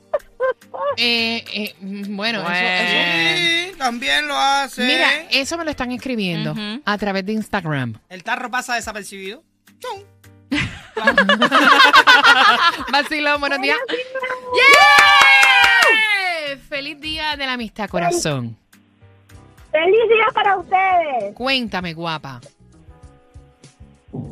eh, 0.97 1.45
eh, 1.53 1.75
bueno, 1.79 2.39
eso- 2.39 2.49
Bueno. 2.49 2.67
eso, 2.67 3.37
Sí, 3.37 3.71
también 3.77 4.27
lo 4.27 4.35
hace. 4.35 4.83
mira, 4.83 5.09
eso 5.29 5.59
me 5.59 5.63
lo 5.63 5.69
están 5.69 5.91
escribiendo 5.91 6.55
a 6.83 6.97
través 6.97 7.23
de 7.23 7.33
Instagram. 7.33 7.99
El 8.09 8.23
tarro 8.23 8.49
pasa 8.49 8.73
desapercibido. 8.73 9.43
Chum. 9.77 10.01
Vacilón, 12.91 13.39
buenos 13.39 13.61
días. 13.61 13.77
¡Yeah! 14.55 16.57
Feliz 16.67 16.99
día 16.99 17.35
de 17.37 17.45
la 17.45 17.53
amistad, 17.53 17.87
corazón. 17.89 18.57
¡Feliz 19.71 20.09
día 20.09 20.25
para 20.33 20.57
ustedes! 20.57 21.35
Cuéntame, 21.35 21.93
guapa. 21.93 22.41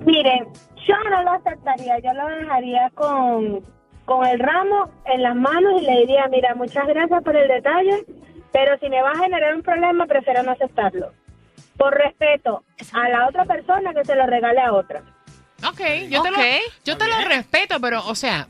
Miren, 0.05 0.47
yo 0.87 0.95
no 1.09 1.23
lo 1.23 1.31
aceptaría, 1.31 1.99
yo 1.99 2.13
lo 2.13 2.27
dejaría 2.27 2.89
con, 2.95 3.65
con 4.05 4.25
el 4.25 4.39
ramo 4.39 4.91
en 5.05 5.23
las 5.23 5.35
manos 5.35 5.81
y 5.81 5.85
le 5.85 5.99
diría, 6.01 6.27
mira, 6.27 6.53
muchas 6.55 6.87
gracias 6.87 7.23
por 7.23 7.35
el 7.35 7.47
detalle, 7.47 8.05
pero 8.51 8.77
si 8.79 8.89
me 8.89 9.01
va 9.01 9.11
a 9.11 9.17
generar 9.17 9.55
un 9.55 9.63
problema, 9.63 10.05
prefiero 10.05 10.43
no 10.43 10.51
aceptarlo. 10.51 11.11
Por 11.77 11.93
respeto 11.95 12.63
a 12.93 13.09
la 13.09 13.27
otra 13.27 13.45
persona 13.45 13.93
que 13.93 14.05
se 14.05 14.15
lo 14.15 14.25
regale 14.27 14.59
a 14.61 14.73
otra. 14.73 15.01
Ok, 15.67 15.79
yo, 16.09 16.21
Te, 16.21 16.31
lo, 16.31 16.37
Ok. 16.37 16.45
yo 16.83 16.97
te 16.97 17.07
lo 17.07 17.27
respeto, 17.27 17.79
pero, 17.79 18.05
o 18.07 18.15
sea, 18.15 18.47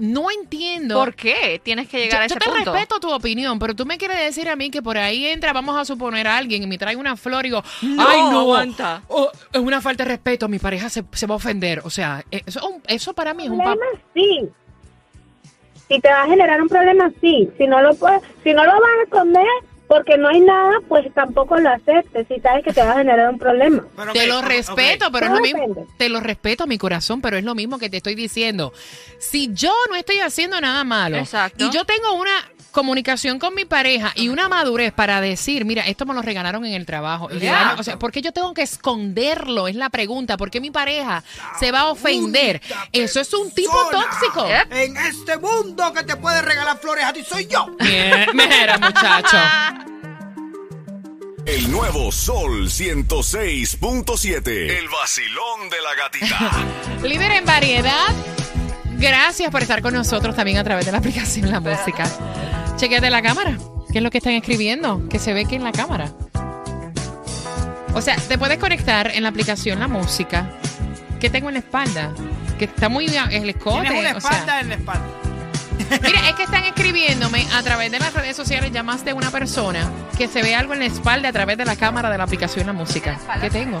no 0.00 0.30
entiendo. 0.30 0.96
¿Por 0.96 1.14
qué 1.14 1.60
tienes 1.62 1.88
que 1.88 1.98
llegar 1.98 2.18
yo, 2.18 2.22
a 2.22 2.26
ese 2.26 2.34
yo 2.34 2.38
te 2.40 2.50
punto? 2.50 2.72
respeto 2.72 2.98
tu 3.00 3.12
opinión, 3.12 3.58
pero 3.58 3.74
tú 3.76 3.86
me 3.86 3.98
quieres 3.98 4.18
decir 4.18 4.48
a 4.48 4.56
mí 4.56 4.70
que 4.70 4.82
por 4.82 4.98
ahí 4.98 5.26
entra, 5.26 5.52
vamos 5.52 5.76
a 5.76 5.84
suponer 5.84 6.26
a 6.26 6.36
alguien 6.36 6.62
y 6.62 6.66
me 6.66 6.78
trae 6.78 6.96
una 6.96 7.16
flor 7.16 7.46
y 7.46 7.50
digo, 7.50 7.62
No, 7.82 8.06
ay 8.08 8.20
no, 8.30 8.40
aguanta. 8.40 9.02
oh, 9.08 9.30
es 9.52 9.60
una 9.60 9.80
falta 9.80 10.02
de 10.04 10.10
respeto, 10.10 10.48
mi 10.48 10.58
pareja 10.58 10.88
se, 10.88 11.04
se 11.12 11.26
va 11.26 11.34
a 11.34 11.36
ofender. 11.36 11.82
O 11.84 11.90
sea, 11.90 12.24
eso, 12.30 12.58
es 12.58 12.64
un- 12.64 12.82
eso 12.88 13.12
para 13.14 13.34
mí 13.34 13.44
es 13.44 13.50
un 13.50 13.58
problema 13.58 13.84
sí. 14.14 14.40
Si 15.88 15.98
te 16.00 16.08
va 16.08 16.22
a 16.22 16.26
generar 16.26 16.62
un 16.62 16.68
problema, 16.68 17.10
sí. 17.20 17.48
Si 17.58 17.66
no 17.66 17.80
lo 17.82 17.94
puedes, 17.94 18.22
si 18.44 18.52
no 18.52 18.64
lo 18.64 18.72
vas 18.72 18.80
a 19.00 19.02
esconder 19.04 19.46
porque 19.90 20.16
no 20.16 20.28
hay 20.28 20.40
nada, 20.40 20.74
pues 20.86 21.12
tampoco 21.12 21.58
lo 21.58 21.68
aceptes. 21.68 22.28
Si 22.28 22.38
sabes 22.38 22.62
que 22.62 22.72
te 22.72 22.80
va 22.80 22.92
a 22.92 22.98
generar 22.98 23.28
un 23.28 23.40
problema. 23.40 23.84
Pero, 23.96 24.12
Te 24.12 24.28
lo 24.28 24.40
respeto, 24.40 25.10
pero 25.10 25.26
es 25.26 25.32
lo 25.32 25.40
mismo. 25.40 25.84
Te 25.96 26.08
lo 26.08 26.20
respeto, 26.20 26.68
mi 26.68 26.78
corazón, 26.78 27.20
pero 27.20 27.36
es 27.36 27.42
lo 27.42 27.56
mismo 27.56 27.76
que 27.76 27.90
te 27.90 27.96
estoy 27.96 28.14
diciendo. 28.14 28.72
Si 29.18 29.52
yo 29.52 29.72
no 29.88 29.96
estoy 29.96 30.20
haciendo 30.20 30.60
nada 30.60 30.84
malo 30.84 31.16
Exacto. 31.16 31.64
y 31.64 31.70
yo 31.72 31.84
tengo 31.86 32.12
una 32.12 32.30
comunicación 32.70 33.38
con 33.38 33.54
mi 33.54 33.64
pareja 33.64 34.12
y 34.14 34.28
una 34.28 34.48
madurez 34.48 34.92
para 34.92 35.20
decir, 35.20 35.64
mira, 35.64 35.86
esto 35.86 36.06
me 36.06 36.14
lo 36.14 36.22
regalaron 36.22 36.64
en 36.64 36.74
el 36.74 36.86
trabajo. 36.86 37.28
Y 37.30 37.36
o 37.78 37.82
sea, 37.82 37.98
¿por 37.98 38.12
qué 38.12 38.22
yo 38.22 38.32
tengo 38.32 38.54
que 38.54 38.62
esconderlo? 38.62 39.68
Es 39.68 39.76
la 39.76 39.90
pregunta. 39.90 40.36
¿Por 40.36 40.50
qué 40.50 40.60
mi 40.60 40.70
pareja 40.70 41.22
se 41.58 41.72
va 41.72 41.80
a 41.80 41.86
ofender? 41.88 42.60
Eso 42.92 43.20
es 43.20 43.32
un 43.34 43.50
tipo 43.50 43.76
tóxico. 43.90 44.46
Yep. 44.46 44.72
En 44.72 44.96
este 44.96 45.38
mundo 45.38 45.92
que 45.92 46.04
te 46.04 46.16
puede 46.16 46.42
regalar 46.42 46.78
flores 46.78 47.04
a 47.04 47.12
ti 47.12 47.22
soy 47.22 47.46
yo. 47.46 47.66
Bien, 47.80 48.30
Mira, 48.34 48.78
muchacho. 48.78 49.36
El 51.46 51.70
nuevo 51.70 52.12
Sol 52.12 52.68
106.7. 52.68 54.48
El 54.48 54.88
vacilón 54.88 55.70
de 55.70 55.76
la 55.80 55.94
gatita. 55.94 56.50
Líder 57.02 57.32
en 57.32 57.44
variedad. 57.44 58.08
Gracias 58.98 59.50
por 59.50 59.62
estar 59.62 59.80
con 59.80 59.94
nosotros 59.94 60.36
también 60.36 60.58
a 60.58 60.64
través 60.64 60.84
de 60.84 60.92
la 60.92 60.98
aplicación 60.98 61.50
La 61.50 61.58
Música. 61.58 62.04
Chequete 62.80 63.10
la 63.10 63.20
cámara. 63.20 63.58
¿Qué 63.92 63.98
es 63.98 64.02
lo 64.02 64.10
que 64.10 64.16
están 64.16 64.32
escribiendo? 64.32 65.06
Que 65.10 65.18
se 65.18 65.34
ve 65.34 65.44
que 65.44 65.54
en 65.54 65.64
la 65.64 65.70
cámara. 65.70 66.10
O 67.92 68.00
sea, 68.00 68.16
te 68.16 68.38
puedes 68.38 68.56
conectar 68.56 69.10
en 69.14 69.22
la 69.22 69.28
aplicación 69.28 69.80
La 69.80 69.86
Música. 69.86 70.50
¿Qué 71.20 71.28
tengo 71.28 71.50
en 71.50 71.56
la 71.56 71.58
espalda? 71.58 72.14
Que 72.58 72.64
está 72.64 72.88
muy 72.88 73.06
bien 73.06 73.30
el 73.32 73.50
escote. 73.50 73.82
Tienes 73.82 74.00
una 74.00 74.16
o 74.16 74.20
sea, 74.22 74.30
espalda 74.30 74.60
en 74.60 74.68
la 74.70 74.74
espalda. 74.76 75.04
Mira, 76.02 76.26
es 76.30 76.34
que 76.36 76.44
están 76.44 76.64
escribiéndome 76.64 77.46
a 77.52 77.62
través 77.62 77.92
de 77.92 77.98
las 77.98 78.14
redes 78.14 78.34
sociales 78.34 78.70
ya 78.72 78.82
más 78.82 79.04
de 79.04 79.12
una 79.12 79.30
persona 79.30 79.86
que 80.16 80.26
se 80.26 80.42
ve 80.42 80.54
algo 80.54 80.72
en 80.72 80.78
la 80.78 80.86
espalda 80.86 81.28
a 81.28 81.32
través 81.32 81.58
de 81.58 81.66
la 81.66 81.76
cámara 81.76 82.08
de 82.08 82.16
la 82.16 82.24
aplicación 82.24 82.66
La 82.66 82.72
Música. 82.72 83.20
¿Qué 83.42 83.50
tengo? 83.50 83.78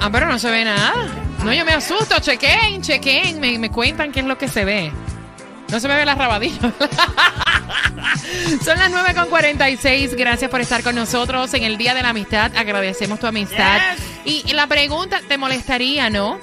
Ah, 0.00 0.08
pero 0.10 0.24
no 0.24 0.38
se 0.38 0.50
ve 0.50 0.64
nada. 0.64 1.25
No, 1.44 1.52
yo 1.52 1.64
me 1.64 1.72
asusto. 1.72 2.18
Chequen, 2.20 2.82
chequen. 2.82 3.40
Me, 3.40 3.58
me 3.58 3.70
cuentan 3.70 4.12
qué 4.12 4.20
es 4.20 4.26
lo 4.26 4.36
que 4.38 4.48
se 4.48 4.64
ve. 4.64 4.92
No 5.68 5.80
se 5.80 5.88
me 5.88 5.96
ve 5.96 6.04
la 6.04 6.14
rabadilla. 6.14 6.58
Son 8.64 8.78
las 8.78 8.92
9.46. 8.92 10.16
Gracias 10.16 10.50
por 10.50 10.60
estar 10.60 10.82
con 10.82 10.94
nosotros 10.94 11.52
en 11.54 11.64
el 11.64 11.76
Día 11.76 11.94
de 11.94 12.02
la 12.02 12.10
Amistad. 12.10 12.52
Agradecemos 12.56 13.18
tu 13.18 13.26
amistad. 13.26 13.80
Y 14.24 14.52
la 14.52 14.66
pregunta, 14.66 15.20
¿te 15.26 15.38
molestaría, 15.38 16.10
no? 16.10 16.38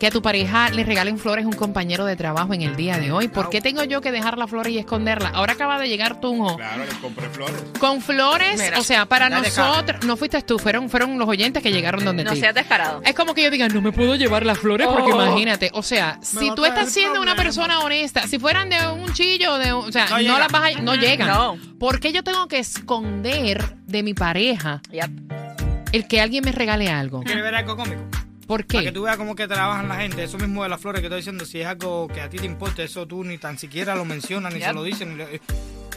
Que 0.00 0.06
a 0.06 0.10
tu 0.10 0.22
pareja 0.22 0.70
le 0.70 0.82
regalen 0.82 1.18
flores 1.18 1.44
a 1.44 1.48
un 1.48 1.52
compañero 1.52 2.06
de 2.06 2.16
trabajo 2.16 2.54
en 2.54 2.62
el 2.62 2.74
día 2.74 2.96
de 2.96 3.12
hoy. 3.12 3.28
¿Por 3.28 3.50
qué 3.50 3.60
tengo 3.60 3.84
yo 3.84 4.00
que 4.00 4.10
dejar 4.10 4.38
la 4.38 4.46
flor 4.46 4.66
y 4.68 4.78
esconderla? 4.78 5.28
Ahora 5.28 5.52
acaba 5.52 5.78
de 5.78 5.90
llegar 5.90 6.22
Tunjo 6.22 6.56
Claro, 6.56 6.84
le 6.86 6.98
compré 7.02 7.28
flores. 7.28 7.62
con 7.78 8.00
flores. 8.00 8.58
Mira, 8.58 8.78
o 8.78 8.82
sea, 8.82 9.04
para 9.04 9.28
nosotros, 9.28 10.02
no 10.06 10.16
fuiste 10.16 10.40
tú, 10.40 10.58
fueron, 10.58 10.88
fueron 10.88 11.18
los 11.18 11.28
oyentes 11.28 11.62
que 11.62 11.70
llegaron 11.70 12.02
donde 12.02 12.24
No 12.24 12.32
ti. 12.32 12.40
seas 12.40 12.54
descarado. 12.54 13.02
Es 13.04 13.14
como 13.14 13.34
que 13.34 13.42
yo 13.42 13.50
diga, 13.50 13.68
no 13.68 13.82
me 13.82 13.92
puedo 13.92 14.14
llevar 14.16 14.46
las 14.46 14.58
flores 14.58 14.88
porque 14.88 15.12
Oh. 15.12 15.22
imagínate, 15.22 15.70
o 15.74 15.82
sea, 15.82 16.18
si 16.22 16.50
tú 16.54 16.64
estás 16.64 16.90
siendo 16.90 17.20
una 17.20 17.36
persona 17.36 17.80
honesta, 17.80 18.26
si 18.26 18.38
fueran 18.38 18.70
de 18.70 18.76
un 18.90 19.12
chillo, 19.12 19.58
de 19.58 19.74
un- 19.74 19.84
o 19.86 19.92
sea, 19.92 20.06
No 20.06 20.12
no, 20.16 20.18
llega. 20.22 20.38
las 20.38 20.48
vas 20.52 20.76
a, 20.76 20.80
no 20.80 20.94
llegan. 20.94 21.28
No. 21.28 21.58
¿Por 21.78 22.00
qué 22.00 22.10
yo 22.14 22.24
tengo 22.24 22.48
que 22.48 22.58
esconder 22.58 23.74
de 23.86 24.02
mi 24.02 24.14
pareja 24.14 24.80
Yep. 24.92 25.10
el 25.92 26.08
que 26.08 26.22
alguien 26.22 26.42
me 26.42 26.52
regale 26.52 26.88
algo? 26.90 27.22
¿Quieres 27.22 27.42
ver 27.42 27.54
algo 27.54 27.76
cómico? 27.76 28.00
¿Por 28.50 28.66
Para 28.66 28.80
que 28.80 28.86
qué? 28.86 28.92
tú 28.92 29.02
veas 29.02 29.16
cómo 29.16 29.36
que 29.36 29.46
trabajan 29.46 29.88
la 29.88 29.94
gente. 29.94 30.24
Eso 30.24 30.36
mismo 30.36 30.64
de 30.64 30.68
las 30.68 30.80
flores 30.80 31.00
que 31.00 31.06
estoy 31.06 31.18
diciendo, 31.20 31.44
si 31.46 31.60
es 31.60 31.68
algo 31.68 32.08
que 32.08 32.20
a 32.20 32.28
ti 32.28 32.36
te 32.36 32.46
importa, 32.46 32.82
eso 32.82 33.06
tú 33.06 33.22
ni 33.22 33.38
tan 33.38 33.56
siquiera 33.56 33.94
lo 33.94 34.04
mencionas, 34.04 34.52
ni 34.52 34.58
Yep. 34.58 34.68
se 34.68 34.74
lo 34.74 34.82
dicen. 34.82 35.16
le- 35.16 35.40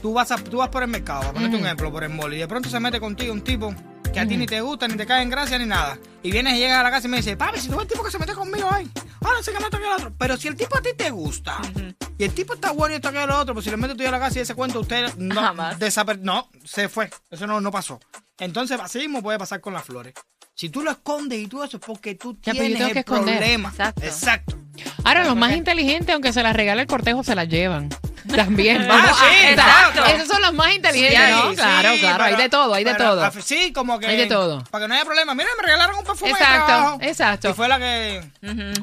Tú 0.03 0.13
vas, 0.13 0.29
a, 0.31 0.35
tú 0.35 0.57
vas 0.57 0.69
por 0.69 0.83
el 0.83 0.89
mercado, 0.89 1.21
para 1.21 1.33
ponerte 1.33 1.57
un 1.57 1.65
ejemplo, 1.65 1.91
por 1.91 2.03
el 2.03 2.09
mall, 2.11 2.31
y 2.31 2.37
de 2.37 2.47
pronto 2.47 2.69
se 2.69 2.79
mete 2.79 2.99
contigo 2.99 3.33
un 3.33 3.41
tipo 3.41 3.73
que 4.13 4.19
a 4.19 4.27
ti 4.27 4.37
ni 4.37 4.45
te 4.45 4.61
gusta, 4.61 4.87
ni 4.87 4.95
te 4.95 5.07
cae 5.07 5.23
en 5.23 5.31
gracia, 5.31 5.57
ni 5.57 5.65
nada. 5.65 5.97
Y 6.21 6.29
vienes 6.29 6.53
y 6.53 6.57
llegas 6.59 6.77
a 6.79 6.83
la 6.83 6.91
casa 6.91 7.07
y 7.07 7.09
me 7.09 7.17
dice, 7.17 7.35
papi, 7.35 7.59
si 7.59 7.69
tú 7.69 7.73
ves 7.77 7.83
el 7.83 7.87
tipo 7.87 8.03
que 8.03 8.11
se 8.11 8.19
mete 8.19 8.33
conmigo 8.33 8.69
ahí, 8.69 8.87
ahora 9.21 9.41
sí 9.41 9.51
que 9.51 9.59
me 9.59 9.65
el 9.65 9.93
otro. 9.93 10.13
Pero 10.19 10.37
si 10.37 10.47
el 10.47 10.55
tipo 10.55 10.77
a 10.77 10.81
ti 10.81 10.89
te 10.95 11.09
gusta, 11.09 11.59
y 12.19 12.23
el 12.23 12.33
tipo 12.35 12.53
está 12.53 12.69
bueno 12.71 12.93
y 12.93 12.97
esto 12.97 13.11
que 13.11 13.23
el 13.23 13.31
otro, 13.31 13.55
pues 13.55 13.63
si 13.65 13.71
le 13.71 13.77
metes 13.77 13.97
tú 13.97 14.05
a 14.07 14.11
la 14.11 14.19
casa 14.19 14.37
y 14.37 14.41
ese 14.43 14.53
cuento, 14.53 14.79
usted 14.81 15.15
no, 15.17 15.41
Jamás. 15.41 15.79
no, 16.21 16.47
se 16.65 16.87
fue. 16.89 17.09
Eso 17.31 17.47
no, 17.47 17.59
no 17.61 17.71
pasó. 17.71 17.99
Entonces, 18.39 18.79
así 18.79 18.99
mismo 18.99 19.23
puede 19.23 19.39
pasar 19.39 19.61
con 19.61 19.73
las 19.73 19.83
flores. 19.85 20.13
Si 20.55 20.69
tú 20.69 20.81
lo 20.81 20.91
escondes 20.91 21.39
y 21.39 21.47
todo 21.47 21.63
eso 21.63 21.77
es 21.77 21.83
porque 21.85 22.15
tú 22.15 22.33
yo 22.43 22.51
tienes 22.53 22.73
tengo 22.73 22.87
el 22.87 22.93
que 22.93 22.99
esconder. 22.99 23.37
problema. 23.37 23.69
Exacto. 23.69 24.05
Exacto. 24.05 24.57
Ahora, 25.03 25.23
los 25.25 25.35
más 25.35 25.55
inteligentes, 25.55 26.13
aunque 26.13 26.31
se 26.31 26.43
las 26.43 26.55
regale 26.55 26.81
el 26.81 26.87
cortejo, 26.87 27.23
se 27.23 27.35
las 27.35 27.47
llevan. 27.47 27.89
También. 28.35 28.81
Ah, 28.83 28.87
Vamos 28.87 29.11
a- 29.21 29.25
sí, 29.29 29.35
Exacto. 29.47 30.05
Esos 30.05 30.27
son 30.27 30.41
los 30.41 30.53
más 30.53 30.73
inteligentes, 30.73 31.19
Sí, 31.19 31.31
¿no? 31.31 31.49
sí, 31.51 31.55
claro, 31.55 31.89
claro. 31.99 32.23
hay 32.23 32.35
de 32.35 32.49
todo, 32.49 32.73
hay 32.73 32.83
de 32.83 32.91
pero, 32.95 33.09
todo. 33.15 33.31
Sí, 33.41 33.71
como 33.73 33.99
que. 33.99 34.07
Hay 34.07 34.17
de 34.17 34.25
todo. 34.27 34.63
Para 34.71 34.83
que 34.85 34.87
no 34.89 34.95
haya 34.95 35.05
problema. 35.05 35.33
Mira, 35.33 35.49
me 35.57 35.63
regalaron 35.63 35.97
un 35.97 36.03
perfume 36.03 36.31
de 36.33 36.37
Exacto, 36.39 36.65
trabajo. 36.65 36.97
exacto. 37.01 37.49
Y 37.49 37.53
fue 37.53 37.67
la 37.67 37.79
que. 37.79 38.23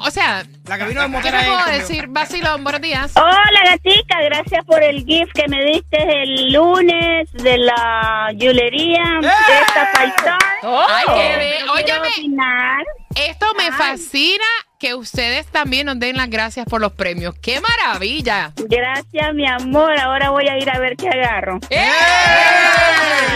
O 0.00 0.11
sea, 0.11 0.45
La 0.66 0.78
que 0.78 0.85
vino 0.85 1.02
del 1.02 1.23
¿qué 1.23 1.28
ahí 1.28 1.47
puedo 1.50 1.78
decir? 1.78 2.07
Vacilón, 2.09 2.62
buenos 2.64 2.80
días. 2.80 3.12
Hola, 3.16 3.61
gatica, 3.64 4.21
gracias 4.23 4.64
por 4.64 4.83
el 4.83 5.04
gift 5.04 5.33
que 5.35 5.49
me 5.49 5.64
diste 5.64 6.23
el 6.23 6.52
lunes 6.52 7.30
de 7.33 7.59
la 7.59 8.30
yulería 8.35 9.02
¡Eh! 9.23 9.26
de 9.26 9.61
esta 9.66 9.92
paisana. 9.92 10.38
Ay, 10.62 11.04
qué 11.07 11.37
bien. 11.38 11.66
Yo 11.66 11.73
quiero 11.85 12.00
Óyeme, 12.02 12.09
opinar. 12.09 12.85
esto 13.16 13.47
me 13.57 13.73
fascina 13.73 14.45
que 14.80 14.94
ustedes 14.94 15.46
también 15.46 15.87
nos 15.87 16.00
den 16.00 16.16
las 16.16 16.28
gracias 16.30 16.66
por 16.66 16.80
los 16.80 16.92
premios. 16.92 17.34
¡Qué 17.42 17.60
maravilla! 17.60 18.52
Gracias, 18.56 19.34
mi 19.34 19.46
amor. 19.46 20.00
Ahora 20.00 20.30
voy 20.30 20.49
a 20.49 20.56
ir 20.56 20.70
a 20.70 20.78
ver 20.78 20.96
qué 20.96 21.10
agarro. 21.10 21.60
¡Eh! 21.68 21.87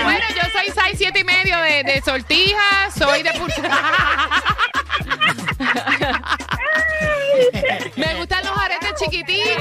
Bueno, 0.03 0.25
yo 0.31 0.41
soy 0.51 0.73
6, 0.75 0.95
7 0.97 1.21
y 1.21 1.25
medio 1.25 1.59
de, 1.59 1.83
de 1.85 2.01
sortija, 2.01 2.91
soy 2.99 3.23
de. 3.23 3.31
Me 7.97 8.15
gustan 8.15 8.45
los 8.45 8.57
aretes 8.57 8.93
dije 9.27 9.57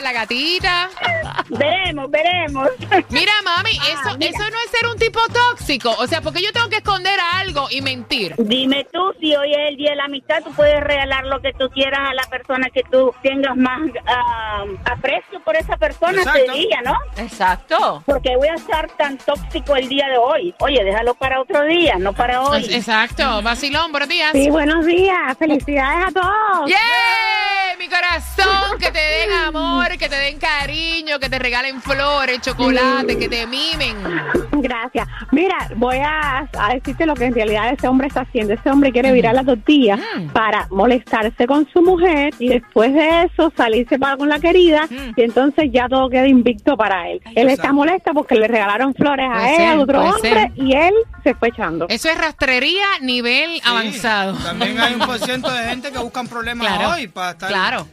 la 0.00 0.12
gatita. 0.12 0.90
Veremos, 1.48 2.10
veremos. 2.10 2.68
Mira, 3.10 3.32
mami, 3.44 3.70
eso, 3.70 4.16
eso 4.18 4.50
no 4.50 4.58
es 4.64 4.70
ser 4.70 4.86
un 4.88 4.98
tipo 4.98 5.20
tóxico. 5.32 5.94
O 5.98 6.06
sea, 6.06 6.20
porque 6.20 6.42
yo 6.42 6.52
tengo 6.52 6.68
que 6.68 6.76
esconder 6.76 7.18
algo 7.34 7.68
y 7.70 7.82
mentir. 7.82 8.34
Dime 8.38 8.86
tú, 8.92 9.12
si 9.20 9.34
hoy 9.34 9.52
es 9.52 9.70
el 9.70 9.76
día 9.76 9.90
de 9.90 9.96
la 9.96 10.04
amistad, 10.04 10.42
tú 10.44 10.52
puedes 10.52 10.80
regalar 10.80 11.26
lo 11.26 11.40
que 11.40 11.52
tú 11.52 11.68
quieras 11.70 12.00
a 12.10 12.14
la 12.14 12.22
persona 12.24 12.68
que 12.72 12.82
tú 12.90 13.12
tengas 13.22 13.56
más 13.56 13.80
ah, 14.06 14.64
aprecio 14.84 15.40
por 15.44 15.56
esa 15.56 15.76
persona 15.76 16.18
Exacto. 16.18 16.40
ese 16.40 16.52
día, 16.52 16.80
¿no? 16.84 16.96
Exacto. 17.16 18.02
Porque 18.06 18.36
voy 18.36 18.48
a 18.48 18.54
estar 18.54 18.90
tan 18.96 19.18
tóxico 19.18 19.76
el 19.76 19.88
día 19.88 20.08
de 20.08 20.18
hoy. 20.18 20.54
Oye, 20.60 20.82
déjalo 20.84 21.14
para 21.14 21.40
otro 21.40 21.64
día, 21.64 21.96
no 21.98 22.12
para 22.12 22.42
hoy. 22.42 22.64
Exacto. 22.70 23.42
Vacilón, 23.42 23.90
buenos 23.92 24.08
días. 24.08 24.32
Sí, 24.32 24.50
buenos 24.50 24.84
días. 24.86 25.36
Felicidades 25.38 26.08
a 26.08 26.12
todos. 26.12 26.68
¡Yeah! 26.68 27.19
Corazón, 28.36 28.78
que 28.78 28.90
te 28.90 28.98
den 28.98 29.32
amor, 29.32 29.88
que 29.98 30.08
te 30.08 30.16
den 30.16 30.38
cariño, 30.38 31.18
que 31.18 31.28
te 31.28 31.38
regalen 31.38 31.80
flores, 31.80 32.40
chocolate, 32.40 33.18
que 33.18 33.28
te 33.28 33.46
mimen. 33.46 33.96
Gracias. 34.52 35.06
Mira, 35.32 35.56
voy 35.76 35.96
a, 35.98 36.48
a 36.58 36.74
decirte 36.74 37.06
lo 37.06 37.14
que 37.14 37.24
en 37.26 37.34
realidad 37.34 37.70
ese 37.72 37.88
hombre 37.88 38.08
está 38.08 38.20
haciendo. 38.22 38.54
Ese 38.54 38.70
hombre 38.70 38.92
quiere 38.92 39.12
virar 39.12 39.34
la 39.34 39.44
tortilla 39.44 39.98
Mm. 40.16 40.28
para 40.30 40.66
molestarse 40.70 41.46
con 41.46 41.68
su 41.72 41.82
mujer 41.82 42.34
y 42.38 42.48
después 42.48 42.92
de 42.94 43.22
eso 43.24 43.52
salirse 43.56 43.98
para 43.98 44.16
con 44.16 44.28
la 44.28 44.38
querida 44.38 44.86
Mm. 44.88 45.12
y 45.16 45.22
entonces 45.22 45.70
ya 45.72 45.88
todo 45.88 46.08
queda 46.08 46.26
invicto 46.26 46.76
para 46.76 47.08
él. 47.10 47.20
Él 47.34 47.48
está 47.48 47.52
exacto. 47.68 47.74
molesto 47.74 48.10
porque 48.14 48.34
le 48.34 48.48
regalaron 48.48 48.94
flores 48.94 49.26
a 49.30 49.34
Puede 49.38 49.50
él, 49.50 49.56
ser, 49.56 49.68
a 49.68 49.80
otro 49.80 50.00
hombre 50.04 50.30
ser. 50.30 50.52
y 50.56 50.72
él 50.74 50.94
se 51.22 51.34
fue 51.34 51.48
echando. 51.48 51.86
Eso 51.88 52.08
es 52.08 52.18
rastrería 52.18 52.86
nivel 53.00 53.50
Sí. 53.56 53.62
avanzado. 53.64 54.34
También 54.38 54.78
hay 54.80 54.94
un 54.94 55.00
por 55.00 55.18
ciento 55.18 55.50
de 55.50 55.64
gente 55.68 55.90
que 55.92 55.98
buscan 55.98 56.26
problemas 56.28 56.66
Claro, 56.66 56.90
hoy 56.94 57.08
para 57.08 57.30
estar. 57.32 57.48
claro, 57.48 57.86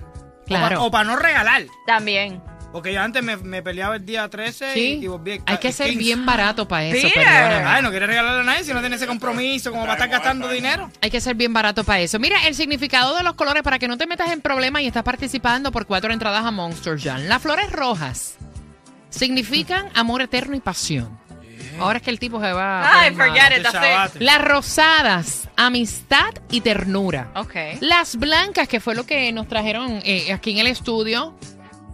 claro. 0.47 0.83
O 0.83 0.91
para 0.91 1.03
no 1.03 1.15
regalar. 1.15 1.63
También. 1.85 2.41
Porque 2.71 2.91
yo 2.93 3.01
antes 3.01 3.23
me, 3.23 3.37
me 3.37 3.63
peleaba 3.63 3.95
el 3.95 4.05
día 4.05 4.27
13 4.29 4.73
Sí. 4.73 4.99
y, 5.01 5.05
y 5.05 5.07
volví 5.07 5.41
Hay 5.45 5.57
que 5.57 5.71
ser 5.71 5.87
15. 5.87 5.99
bien 5.99 6.25
barato 6.25 6.67
para 6.67 6.83
eso, 6.85 7.07
perdóname. 7.13 7.63
Ay, 7.65 7.81
no 7.81 7.89
quiere 7.89 8.05
regalarle 8.07 8.41
a 8.41 8.43
nadie 8.43 8.63
si 8.65 8.73
no 8.73 8.81
tiene 8.81 8.97
ese 8.97 9.07
compromiso 9.07 9.71
como 9.71 9.83
para 9.83 9.93
estar 9.93 10.09
gastando 10.09 10.49
dinero. 10.49 10.91
Hay 11.01 11.09
que 11.09 11.21
ser 11.21 11.35
bien 11.35 11.53
barato 11.53 11.83
para 11.85 12.01
eso. 12.01 12.19
Mira, 12.19 12.45
el 12.45 12.55
significado 12.55 13.15
de 13.15 13.23
los 13.23 13.35
colores 13.35 13.63
para 13.63 13.79
que 13.79 13.87
no 13.87 13.97
te 13.97 14.05
metas 14.05 14.31
en 14.31 14.41
problemas 14.41 14.81
y 14.81 14.87
estás 14.87 15.03
participando 15.03 15.71
por 15.71 15.85
cuatro 15.87 16.11
entradas 16.11 16.45
a 16.45 16.51
Monster 16.51 16.99
Jam. 16.99 17.21
Las 17.27 17.41
flores 17.41 17.71
rojas 17.71 18.35
significan 19.09 19.87
amor 19.95 20.21
eterno 20.21 20.55
y 20.55 20.59
pasión. 20.59 21.17
Ahora 21.79 21.97
es 21.97 22.03
que 22.03 22.09
el 22.11 22.19
tipo 22.19 22.41
se 22.41 22.51
va. 22.53 22.81
a 22.83 22.99
Ay, 23.01 23.15
forget 23.15 23.57
it, 23.57 23.63
that's 23.63 24.15
it. 24.15 24.21
Las 24.21 24.41
rosadas, 24.41 25.49
amistad 25.55 26.33
y 26.49 26.61
ternura. 26.61 27.31
Ok. 27.35 27.55
Las 27.81 28.15
blancas, 28.15 28.67
que 28.67 28.79
fue 28.79 28.95
lo 28.95 29.05
que 29.05 29.31
nos 29.31 29.47
trajeron 29.47 30.01
eh, 30.03 30.31
aquí 30.33 30.51
en 30.51 30.57
el 30.59 30.67
estudio, 30.67 31.33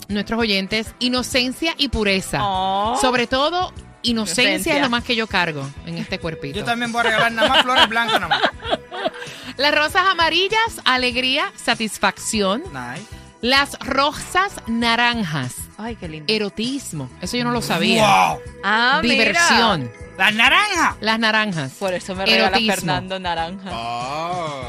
nuestros 0.08 0.40
oyentes, 0.40 0.94
inocencia 1.00 1.74
y 1.78 1.90
pureza. 1.90 2.40
Oh. 2.42 2.98
Sobre 3.00 3.28
todo, 3.28 3.74
inocencia, 4.02 4.44
Inocencia. 4.44 4.76
es 4.76 4.82
lo 4.82 4.90
más 4.90 5.04
que 5.04 5.16
yo 5.16 5.28
cargo 5.28 5.66
en 5.86 5.98
este 5.98 6.20
cuerpito. 6.20 6.60
Yo 6.60 6.66
también 6.66 6.92
voy 6.92 7.00
a 7.02 7.04
regalar 7.04 7.32
nada 7.32 7.48
más 7.50 7.62
flores 7.64 7.88
blancas 7.88 8.20
nada 8.20 8.28
más. 8.28 8.42
Las 9.58 9.74
rosas 9.76 10.04
amarillas, 10.10 10.82
alegría, 10.86 11.52
satisfacción. 11.56 12.64
Nice. 12.74 13.06
Las 13.42 13.78
rosas 13.80 14.54
naranjas, 14.68 15.56
Ay, 15.78 15.96
qué 15.96 16.08
lindo. 16.08 16.32
erotismo. 16.34 17.10
Eso 17.22 17.38
yo 17.38 17.44
no 17.44 17.52
lo 17.52 17.62
sabía. 17.62 18.04
¡Wow! 18.06 18.40
Ah, 18.64 19.00
mira. 19.02 19.14
Diversión. 19.16 19.92
¡La 20.18 20.32
naranja! 20.32 20.96
Las 21.02 21.18
naranjas. 21.20 21.72
Por 21.74 21.94
eso 21.94 22.16
me 22.16 22.26
regala 22.26 22.48
Erotismo. 22.58 22.74
Fernando 22.76 23.20
naranja. 23.20 23.72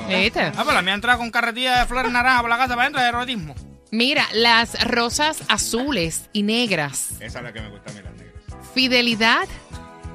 ¿Viste? 0.09 0.41
Ah, 0.57 0.63
pues 0.65 0.75
la 0.75 0.81
mía 0.83 0.95
entra 0.95 1.17
con 1.19 1.31
carretilla 1.31 1.81
de 1.81 1.87
flores 1.87 2.11
naranjas 2.11 2.41
por 2.41 2.51
la 2.51 2.57
casa 2.57 2.71
para 2.71 2.83
adentro 2.83 3.03
de 3.03 3.09
erotismo. 3.09 3.55
Mira, 3.91 4.27
las 4.33 4.83
rosas 4.89 5.43
azules 5.49 6.29
y 6.33 6.43
negras. 6.43 7.11
Esa 7.21 7.39
es 7.39 7.45
la 7.45 7.53
que 7.53 7.61
me 7.61 7.69
gusta 7.69 7.91
a 7.91 7.95
mí, 7.95 8.01
las 8.03 8.15
negras. 8.15 8.35
Fidelidad 8.75 9.47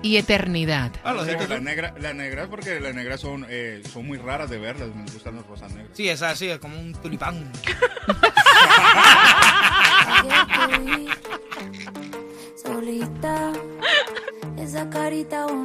y 0.02 0.18
eternidad. 0.18 0.92
Ah, 1.04 1.14
lo 1.14 1.22
O 1.22 1.26
sea, 1.26 1.34
dijiste 1.36 1.54
las 1.54 1.62
negras, 1.64 1.94
las 2.00 2.16
negras 2.16 2.48
porque 2.50 2.80
las 2.80 2.94
negras 2.96 3.22
son, 3.22 3.46
eh, 3.50 3.82
son 3.94 4.08
muy 4.08 4.18
raras 4.18 4.50
de 4.50 4.58
verlas. 4.58 4.90
Me 4.96 5.04
gustan 5.12 5.36
las 5.36 5.46
rosas 5.46 5.72
negras. 5.72 5.92
Sí, 5.96 6.10
esa 6.10 6.36
sí, 6.36 6.50
es 6.50 6.58
como 6.60 6.78
un 6.80 6.94
tulipán. 6.94 7.52
Solita, 12.56 13.54
esa 14.58 14.90
carita 14.90 15.46
bonita. 15.46 15.60